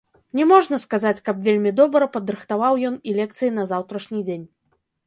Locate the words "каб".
1.27-1.43